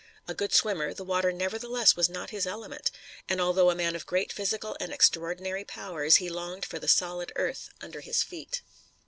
A 0.27 0.33
good 0.33 0.51
swimmer, 0.51 0.95
the 0.95 1.03
water 1.03 1.31
nevertheless 1.31 1.95
was 1.95 2.09
not 2.09 2.31
his 2.31 2.47
element, 2.47 2.89
and 3.29 3.39
although 3.39 3.69
a 3.69 3.75
man 3.75 3.95
of 3.95 4.07
great 4.07 4.33
physique 4.33 4.63
and 4.79 4.91
extraordinary 4.91 5.63
powers, 5.63 6.15
he 6.15 6.27
longed 6.27 6.65
for 6.65 6.79
the 6.79 6.87
solid 6.87 7.31
earth 7.35 7.69
under 7.81 8.01
his 8.01 8.23
feet. 8.23 8.63